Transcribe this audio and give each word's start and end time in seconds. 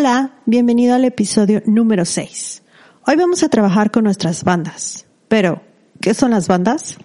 Hola, 0.00 0.32
bienvenido 0.46 0.94
al 0.94 1.04
episodio 1.04 1.62
número 1.66 2.06
6. 2.06 2.62
Hoy 3.06 3.16
vamos 3.16 3.42
a 3.42 3.50
trabajar 3.50 3.90
con 3.90 4.04
nuestras 4.04 4.44
bandas. 4.44 5.04
Pero, 5.28 5.60
¿qué 6.00 6.14
son 6.14 6.30
las 6.30 6.48
bandas? 6.48 6.96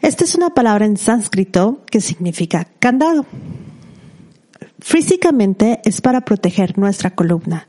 Esta 0.00 0.22
es 0.22 0.36
una 0.36 0.50
palabra 0.50 0.86
en 0.86 0.98
sánscrito 0.98 1.82
que 1.90 2.00
significa 2.00 2.68
candado. 2.78 3.26
Físicamente 4.78 5.80
es 5.84 6.00
para 6.00 6.20
proteger 6.20 6.78
nuestra 6.78 7.10
columna, 7.16 7.66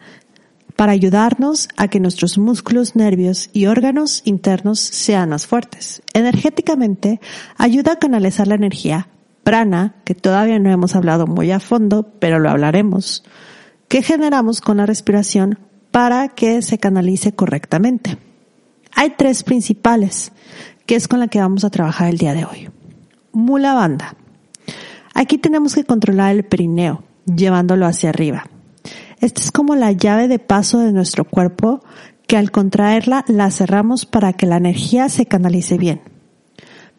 para 0.76 0.92
ayudarnos 0.92 1.68
a 1.76 1.88
que 1.88 2.00
nuestros 2.00 2.38
músculos, 2.38 2.96
nervios 2.96 3.50
y 3.54 3.66
órganos 3.66 4.22
internos 4.24 4.80
sean 4.80 5.30
más 5.30 5.48
fuertes. 5.48 6.04
Energéticamente 6.14 7.20
ayuda 7.58 7.94
a 7.94 8.00
canalizar 8.00 8.48
la 8.48 8.54
energía 8.54 9.10
prana, 9.44 9.96
que 10.06 10.14
todavía 10.14 10.60
no 10.60 10.70
hemos 10.70 10.96
hablado 10.96 11.26
muy 11.26 11.50
a 11.50 11.60
fondo, 11.60 12.14
pero 12.20 12.38
lo 12.38 12.52
hablaremos 12.52 13.24
que 13.88 14.02
generamos 14.02 14.62
con 14.62 14.78
la 14.78 14.86
respiración 14.86 15.60
para 15.92 16.30
que 16.30 16.62
se 16.62 16.78
canalice 16.78 17.34
correctamente. 17.34 18.18
Hay 18.96 19.14
tres 19.18 19.44
principales, 19.44 20.32
que 20.86 20.96
es 20.96 21.08
con 21.08 21.20
la 21.20 21.28
que 21.28 21.40
vamos 21.40 21.64
a 21.64 21.70
trabajar 21.70 22.10
el 22.10 22.18
día 22.18 22.34
de 22.34 22.46
hoy. 22.46 22.70
Mula 23.32 23.74
banda. 23.74 24.16
Aquí 25.14 25.38
tenemos 25.38 25.76
que 25.76 25.84
controlar 25.84 26.36
el 26.36 26.44
perineo, 26.46 27.04
llevándolo 27.26 27.86
hacia 27.86 28.10
arriba. 28.10 28.48
Esta 29.20 29.42
es 29.42 29.52
como 29.52 29.76
la 29.76 29.92
llave 29.92 30.28
de 30.28 30.40
paso 30.40 30.80
de 30.80 30.92
nuestro 30.92 31.26
cuerpo 31.26 31.82
que 32.28 32.38
al 32.38 32.52
contraerla 32.52 33.24
la 33.28 33.50
cerramos 33.52 34.06
para 34.06 34.34
que 34.34 34.46
la 34.46 34.58
energía 34.58 35.10
se 35.10 35.26
canalice 35.26 35.78
bien. 35.78 36.02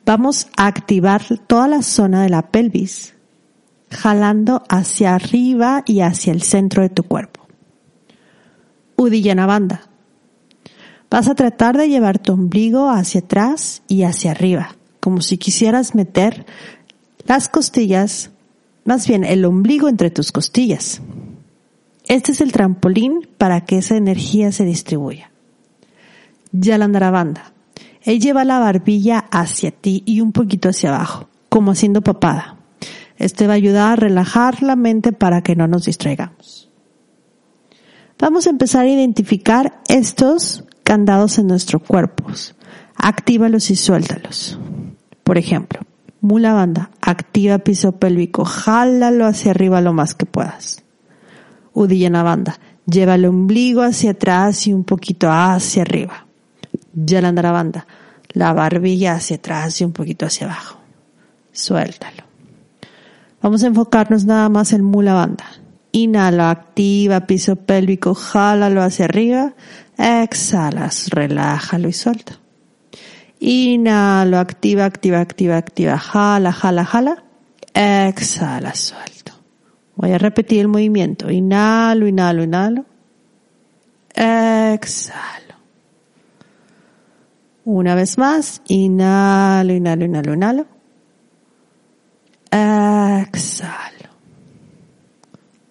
Vamos 0.04 0.48
a 0.56 0.66
activar 0.66 1.22
toda 1.46 1.68
la 1.68 1.82
zona 1.82 2.22
de 2.22 2.30
la 2.30 2.50
pelvis, 2.50 3.14
jalando 3.90 4.62
hacia 4.68 5.14
arriba 5.14 5.82
y 5.86 6.00
hacia 6.00 6.32
el 6.32 6.42
centro 6.42 6.82
de 6.82 6.88
tu 6.88 7.02
cuerpo. 7.02 7.46
Udillana 8.96 9.46
banda. 9.46 9.88
Vas 11.10 11.28
a 11.28 11.34
tratar 11.34 11.76
de 11.78 11.88
llevar 11.88 12.18
tu 12.18 12.32
ombligo 12.32 12.90
hacia 12.90 13.20
atrás 13.20 13.82
y 13.88 14.02
hacia 14.02 14.32
arriba, 14.32 14.76
como 15.00 15.22
si 15.22 15.38
quisieras 15.38 15.94
meter 15.94 16.44
las 17.26 17.48
costillas, 17.48 18.30
más 18.84 19.08
bien 19.08 19.24
el 19.24 19.44
ombligo 19.44 19.88
entre 19.88 20.10
tus 20.10 20.32
costillas. 20.32 21.00
Este 22.06 22.32
es 22.32 22.40
el 22.40 22.52
trampolín 22.52 23.28
para 23.38 23.64
que 23.64 23.78
esa 23.78 23.96
energía 23.96 24.52
se 24.52 24.64
distribuya. 24.64 25.30
banda. 26.52 27.52
Él 28.02 28.20
lleva 28.20 28.44
la 28.44 28.58
barbilla 28.58 29.18
hacia 29.30 29.70
ti 29.70 30.02
y 30.06 30.20
un 30.20 30.32
poquito 30.32 30.70
hacia 30.70 30.94
abajo, 30.94 31.28
como 31.48 31.72
haciendo 31.72 32.00
papada. 32.00 32.57
Este 33.18 33.48
va 33.48 33.54
a 33.54 33.56
ayudar 33.56 33.92
a 33.92 33.96
relajar 33.96 34.62
la 34.62 34.76
mente 34.76 35.12
para 35.12 35.42
que 35.42 35.56
no 35.56 35.66
nos 35.66 35.84
distraigamos. 35.86 36.70
Vamos 38.18 38.46
a 38.46 38.50
empezar 38.50 38.84
a 38.84 38.88
identificar 38.88 39.80
estos 39.88 40.64
candados 40.84 41.38
en 41.38 41.48
nuestro 41.48 41.80
cuerpo. 41.80 42.24
Actívalos 42.96 43.70
y 43.70 43.76
suéltalos. 43.76 44.58
Por 45.24 45.36
ejemplo, 45.36 45.80
mula 46.20 46.52
banda, 46.52 46.90
activa 47.00 47.58
piso 47.58 47.92
pélvico, 47.92 48.44
jálalo 48.44 49.26
hacia 49.26 49.50
arriba 49.50 49.80
lo 49.80 49.92
más 49.92 50.14
que 50.14 50.26
puedas. 50.26 50.84
Udillana 51.74 52.22
banda, 52.22 52.58
lleva 52.86 53.16
el 53.16 53.26
ombligo 53.26 53.82
hacia 53.82 54.12
atrás 54.12 54.66
y 54.66 54.72
un 54.72 54.84
poquito 54.84 55.28
hacia 55.30 55.82
arriba. 55.82 56.26
Yalandara 56.94 57.52
banda, 57.52 57.86
la 58.32 58.52
barbilla 58.52 59.14
hacia 59.14 59.36
atrás 59.36 59.80
y 59.80 59.84
un 59.84 59.92
poquito 59.92 60.26
hacia 60.26 60.46
abajo. 60.46 60.78
Suéltalo. 61.52 62.27
Vamos 63.40 63.62
a 63.62 63.68
enfocarnos 63.68 64.24
nada 64.24 64.48
más 64.48 64.72
en 64.72 64.82
mula 64.82 65.14
banda. 65.14 65.44
Inhala, 65.92 66.50
activa, 66.50 67.26
piso 67.26 67.56
pélvico, 67.56 68.14
jálalo 68.14 68.82
hacia 68.82 69.04
arriba. 69.06 69.54
Exhalas, 69.96 71.10
relájalo 71.10 71.88
y 71.88 71.92
suelta. 71.92 72.38
Inhalo, 73.40 74.38
activa, 74.38 74.84
activa, 74.84 75.20
activa, 75.20 75.56
activa, 75.56 75.98
jala, 75.98 76.52
jala, 76.52 76.84
jala. 76.84 77.24
Exhala, 77.74 78.74
suelto. 78.74 79.32
Voy 79.94 80.12
a 80.12 80.18
repetir 80.18 80.60
el 80.60 80.68
movimiento. 80.68 81.30
Inhalo, 81.30 82.08
inhalo, 82.08 82.42
inhalo. 82.42 82.84
Exhalo. 84.14 85.54
Una 87.64 87.94
vez 87.94 88.18
más. 88.18 88.62
Inhalo, 88.66 89.72
inhalo, 89.72 90.04
inhalo, 90.04 90.34
inhalo. 90.34 90.77
Exhalo. 93.22 94.08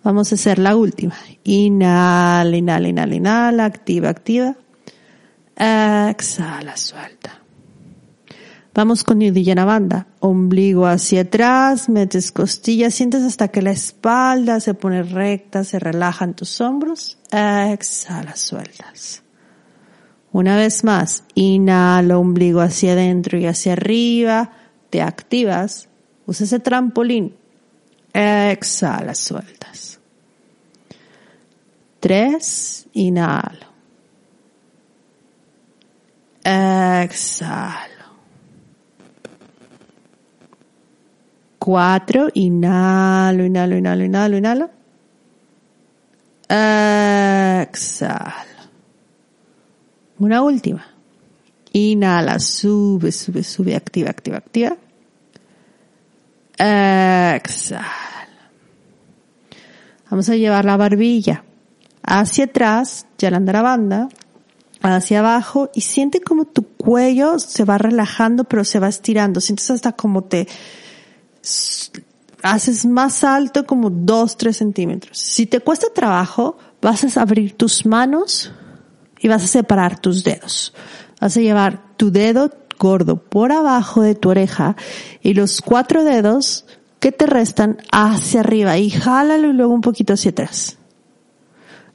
Vamos 0.04 0.32
a 0.32 0.36
hacer 0.36 0.60
la 0.60 0.76
última. 0.76 1.16
Inhala, 1.44 2.56
inhala, 2.56 2.88
inhala, 2.88 3.16
inhala, 3.16 3.66
activa, 3.66 4.10
activa. 4.10 4.56
Exhala, 5.56 6.78
suelta. 6.78 7.42
Vamos 8.74 9.04
con 9.04 9.20
la 9.20 9.66
banda. 9.66 10.08
Ombligo 10.20 10.86
hacia 10.86 11.22
atrás, 11.22 11.90
metes 11.90 12.32
costillas, 12.32 12.94
sientes 12.94 13.24
hasta 13.24 13.48
que 13.48 13.64
la 13.64 13.72
espalda 13.72 14.60
se 14.60 14.76
pone 14.76 15.02
recta, 15.02 15.64
se 15.64 15.80
relajan 15.80 16.36
tus 16.36 16.62
hombros. 16.62 17.18
Exhala, 17.32 18.36
sueltas. 18.36 19.24
Una 20.32 20.56
vez 20.56 20.84
más, 20.84 21.24
inhala, 21.34 22.20
ombligo 22.20 22.62
hacia 22.62 22.94
adentro 22.94 23.40
y 23.40 23.48
hacia 23.48 23.74
arriba, 23.74 24.52
te 24.92 25.02
activas, 25.02 25.90
Usa 26.28 26.44
ese 26.44 26.60
trampolín. 26.60 27.34
Exhala, 28.14 29.16
sueltas. 29.16 30.00
Tres, 32.00 32.86
inhalo. 32.94 33.66
Exhalo. 36.44 37.88
Cuatro, 41.58 42.28
inhalo, 42.34 43.44
inhalo, 43.46 43.78
inhalo, 43.78 44.04
inhalo, 44.04 44.38
inhalo. 44.38 44.70
Exhalo. 47.62 48.58
Una 50.20 50.42
última. 50.42 50.86
Inhala, 51.74 52.40
sube, 52.40 53.12
sube, 53.12 53.44
sube, 53.44 53.76
activa, 53.76 54.10
activa, 54.10 54.38
activa. 54.38 54.78
Exhala. 56.58 57.86
Vamos 60.10 60.30
a 60.30 60.36
llevar 60.36 60.66
la 60.66 60.78
barbilla 60.78 61.44
hacia 62.04 62.46
atrás, 62.46 63.06
ya 63.18 63.30
la 63.30 63.62
banda, 63.62 64.08
hacia 64.82 65.20
abajo 65.20 65.70
y 65.74 65.82
siente 65.82 66.22
como 66.22 66.46
tu 66.46 66.64
cuello 66.64 67.40
se 67.40 67.66
va 67.66 67.78
relajando 67.78 68.46
pero 68.46 68.64
se 68.64 68.80
va 68.80 68.88
estirando. 68.88 69.42
Sientes 69.42 69.70
hasta 69.70 69.92
como 69.92 70.24
te 70.24 70.48
haces 72.42 72.86
más 72.86 73.24
alto 73.24 73.66
como 73.66 73.90
dos, 73.90 74.38
tres 74.38 74.58
centímetros. 74.58 75.18
Si 75.18 75.46
te 75.46 75.60
cuesta 75.60 75.88
trabajo, 75.94 76.58
vas 76.82 77.18
a 77.18 77.22
abrir 77.22 77.54
tus 77.54 77.86
manos 77.86 78.52
y 79.20 79.28
vas 79.28 79.44
a 79.44 79.48
separar 79.48 80.00
tus 80.00 80.24
dedos. 80.24 80.74
Vas 81.20 81.36
a 81.36 81.42
llevar 81.42 81.96
tu 81.98 82.12
dedo 82.12 82.52
gordo 82.78 83.18
por 83.18 83.52
abajo 83.52 84.02
de 84.02 84.16
tu 84.16 84.30
oreja 84.30 84.76
y 85.22 85.34
los 85.34 85.62
cuatro 85.62 86.04
dedos 86.04 86.66
que 87.00 87.12
te 87.12 87.26
restan 87.26 87.78
hacia 87.92 88.40
arriba 88.40 88.78
y 88.78 88.90
jálalo 88.90 89.54
luego 89.54 89.74
un 89.74 89.82
poquito 89.82 90.14
hacia 90.14 90.32
atrás. 90.32 90.78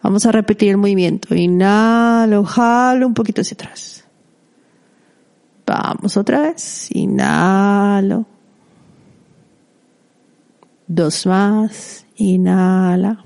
Vamos 0.03 0.27
a 0.27 0.33
repetir 0.33 0.71
el 0.71 0.77
movimiento. 0.77 1.35
Inhalo, 1.35 2.45
jalo 2.45 3.07
un 3.07 3.15
poquito 3.15 3.41
hacia 3.41 3.55
atrás. 3.55 4.05
Vamos 5.67 6.17
otra 6.17 6.43
vez. 6.43 6.89
Inhalo. 6.93 8.27
Dos 10.87 11.27
más. 11.27 12.05
Inhala. 12.17 13.25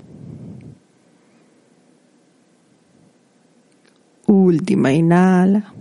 Última, 4.27 4.93
inhala. 4.93 5.73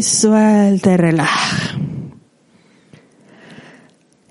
Y 0.00 0.02
suelta 0.02 0.92
y 0.92 0.96
relaja. 0.96 1.78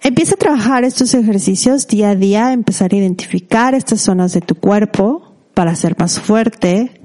Empieza 0.01 0.33
a 0.33 0.37
trabajar 0.37 0.83
estos 0.83 1.13
ejercicios 1.13 1.87
día 1.87 2.09
a 2.09 2.15
día, 2.15 2.53
empezar 2.53 2.91
a 2.91 2.95
identificar 2.95 3.75
estas 3.75 4.01
zonas 4.01 4.33
de 4.33 4.41
tu 4.41 4.55
cuerpo 4.55 5.31
para 5.53 5.69
hacer 5.71 5.95
más 5.99 6.19
fuerte 6.19 6.99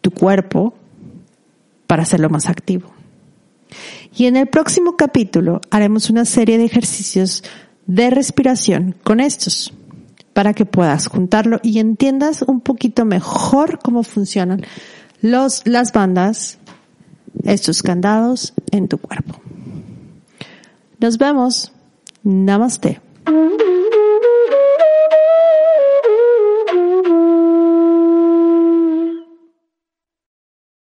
tu 0.00 0.10
cuerpo, 0.10 0.74
para 1.86 2.02
hacerlo 2.02 2.28
más 2.30 2.48
activo. 2.48 2.90
Y 4.16 4.26
en 4.26 4.36
el 4.36 4.48
próximo 4.48 4.96
capítulo 4.96 5.60
haremos 5.70 6.10
una 6.10 6.24
serie 6.24 6.58
de 6.58 6.64
ejercicios 6.64 7.44
de 7.86 8.10
respiración 8.10 8.96
con 9.04 9.20
estos 9.20 9.72
para 10.32 10.52
que 10.52 10.66
puedas 10.66 11.06
juntarlo 11.06 11.60
y 11.62 11.78
entiendas 11.78 12.42
un 12.42 12.60
poquito 12.60 13.04
mejor 13.04 13.78
cómo 13.78 14.02
funcionan 14.02 14.62
los, 15.22 15.62
las 15.64 15.92
bandas 15.92 16.58
estos 17.44 17.82
candados 17.82 18.54
en 18.70 18.88
tu 18.88 18.98
cuerpo. 18.98 19.34
Nos 20.98 21.18
vemos. 21.18 21.72
Namaste. 22.22 23.00